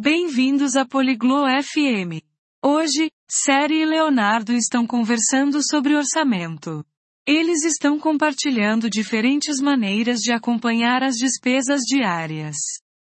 [0.00, 2.22] Bem-vindos a Poliglo FM.
[2.64, 6.84] Hoje, Série e Leonardo estão conversando sobre orçamento.
[7.26, 12.54] Eles estão compartilhando diferentes maneiras de acompanhar as despesas diárias.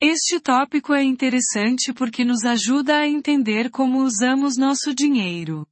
[0.00, 5.68] Este tópico é interessante porque nos ajuda a entender como usamos nosso dinheiro.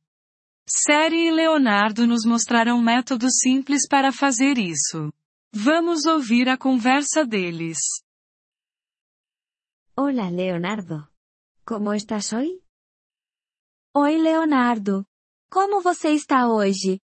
[0.69, 5.11] Série e Leonardo nos mostrarão métodos simples para fazer isso.
[5.55, 7.79] Vamos ouvir a conversa deles.
[10.01, 11.11] Hola Leonardo.
[11.65, 12.63] ¿Cómo estás hoy?
[13.97, 15.07] Oi Leonardo.
[15.51, 17.01] Como você está hoje?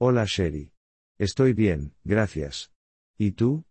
[0.00, 0.72] Hola Sherry.
[1.18, 2.72] Estoy bien, gracias.
[3.18, 3.66] ¿Y tú?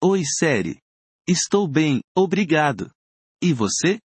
[0.00, 0.80] Oi Seri.
[1.28, 2.90] Estou bem, obrigado.
[3.42, 4.00] E você?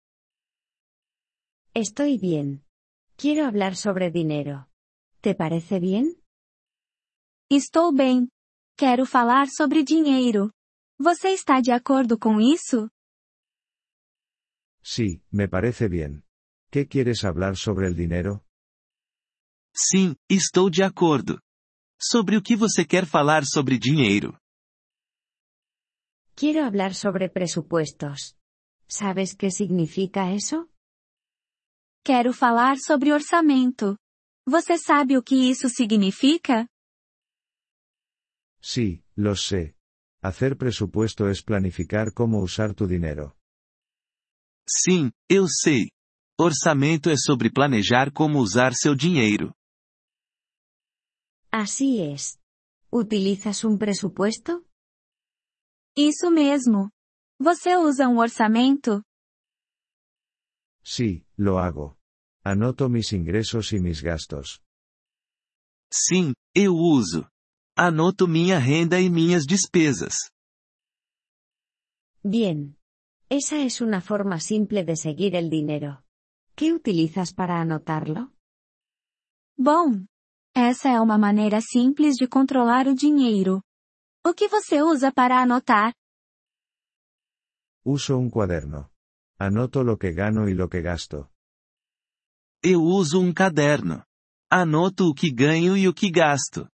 [1.74, 2.64] Estoy bien.
[3.18, 4.70] Quiero hablar sobre dinero.
[5.20, 6.18] ¿Te parece bien?
[7.50, 8.30] Estou bem.
[8.78, 10.55] Quero falar sobre dinheiro.
[10.98, 12.88] Você está de acordo com isso?
[14.82, 16.24] Sí, me parece bien.
[16.70, 18.42] ¿Qué quieres hablar sobre el dinero?
[19.74, 21.38] Sim, estou de acordo.
[22.00, 24.38] Sobre o que você quer falar sobre dinheiro?
[26.34, 28.34] Quiero hablar sobre presupuestos.
[28.88, 30.70] ¿Sabes qué significa eso?
[32.04, 33.98] Quero falar sobre orçamento.
[34.46, 36.66] Você sabe o que isso significa?
[38.62, 39.75] Sí, lo sé.
[40.22, 43.36] Hacer presupuesto es planificar cómo usar tu dinero.
[44.68, 45.90] Sim, eu sei.
[46.38, 49.54] Orçamento é sobre planejar como usar seu dinheiro.
[51.52, 52.38] Así es.
[52.90, 54.64] ¿Utilizas un presupuesto?
[55.96, 56.90] Isso mesmo.
[57.38, 59.02] Você usa um orçamento?
[60.82, 61.96] Sí, lo hago.
[62.44, 64.60] Anoto mis ingresos y mis gastos.
[65.92, 67.28] Sim, eu uso.
[67.78, 70.30] Anoto minha renda e minhas despesas.
[72.24, 72.74] Bien.
[73.28, 76.02] Esa es una forma simple de seguir el dinero.
[76.54, 78.32] ¿Qué utilizas para anotarlo?
[79.58, 80.06] Bom,
[80.54, 83.62] essa é uma maneira simples de controlar o dinheiro.
[84.24, 85.92] O que você usa para anotar?
[87.84, 88.90] Uso un cuaderno.
[89.38, 91.28] Anoto lo que gano y lo que gasto.
[92.62, 94.02] Eu uso um caderno.
[94.50, 96.70] Anoto o que ganho e o que gasto.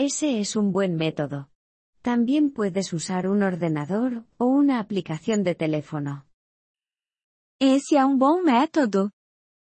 [0.00, 1.50] Ese es un buen método.
[2.02, 6.24] También puedes usar un ordenador o una aplicación de teléfono.
[7.60, 9.10] Esse é um bom método.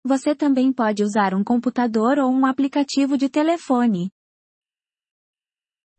[0.05, 4.11] Você também pode usar um computador ou um aplicativo de telefone.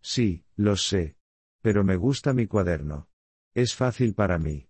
[0.01, 1.17] Sí, lo sé.
[1.61, 3.09] Pero me gusta mi cuaderno.
[3.53, 4.69] Es fácil para mí.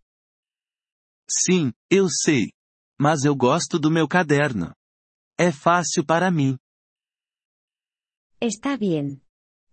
[1.28, 2.50] Sim, eu sei.
[2.98, 4.74] Mas eu gosto do meu caderno.
[5.38, 6.58] É fácil para mim.
[8.40, 9.20] Está bien.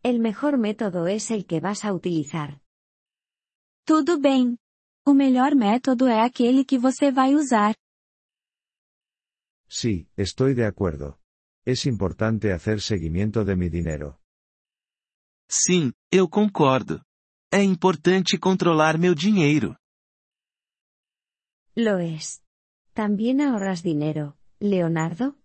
[0.09, 2.61] El mejor método es el que vas a utilizar.
[3.85, 4.57] Tudo bem.
[5.05, 7.75] O melhor método é aquele que você vai usar.
[9.67, 11.19] Sí, estoy de acuerdo.
[11.65, 14.17] Es importante hacer seguimiento de mi dinero.
[15.49, 17.01] Sim, eu concordo.
[17.51, 19.75] É importante controlar meu dinheiro.
[21.75, 22.41] Lo es.
[22.93, 25.35] ¿También ahorras dinero, Leonardo?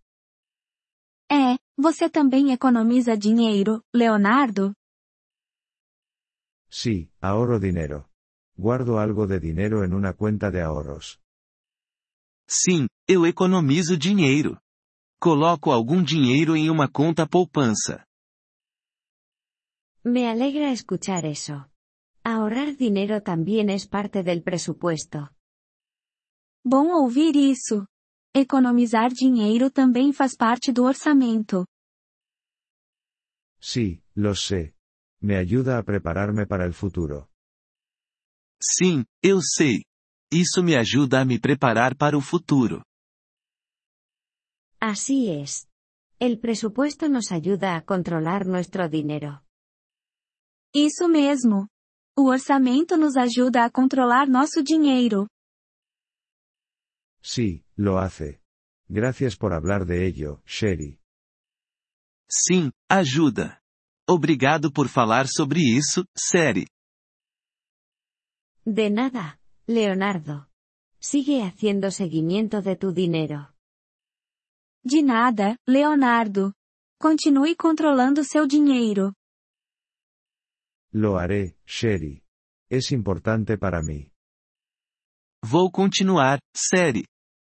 [1.29, 4.73] É, você também economiza dinheiro, Leonardo?
[6.71, 8.09] Sí, ahorro dinero.
[8.57, 11.21] Guardo algo de dinero en una cuenta de ahorros.
[12.49, 14.59] Sim, eu economizo dinheiro.
[15.21, 18.05] Coloco algum dinheiro em uma conta poupança.
[20.05, 21.67] Me alegra escuchar eso.
[22.25, 25.31] Ahorrar dinero también es parte del presupuesto.
[26.65, 27.87] Bom ouvir isso.
[28.35, 31.67] Economizar dinheiro também faz parte do orçamento.
[33.61, 34.75] Sí, lo sé.
[35.21, 37.29] Me ayuda a prepararme para el futuro.
[38.59, 39.85] Sim, eu sei.
[40.33, 42.83] Isso me ajuda a me preparar para o futuro.
[44.81, 45.69] Así es.
[46.19, 49.43] El presupuesto nos ayuda a controlar nuestro dinero.
[50.75, 51.69] Isso mesmo.
[52.17, 55.29] O orçamento nos ajuda a controlar nosso dinheiro.
[57.23, 58.41] Sí, lo hace.
[58.89, 60.99] Gracias por hablar de ello, Sherry.
[62.29, 63.61] Sim, ajuda.
[64.09, 66.67] Obrigado por falar sobre isso, Seri.
[68.65, 70.49] De nada, Leonardo.
[71.01, 73.55] Sigue haciendo seguimiento de tu dinero.
[74.85, 76.55] De nada, Leonardo.
[77.01, 79.15] Continue controlando seu dinheiro.
[80.93, 82.23] Lo haré, Sherry.
[82.71, 84.13] Es importante para mí.
[85.45, 87.05] Vou continuar, Seri.